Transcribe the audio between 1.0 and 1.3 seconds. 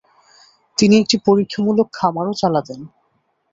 একটি